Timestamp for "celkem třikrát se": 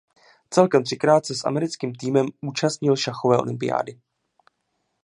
0.49-1.35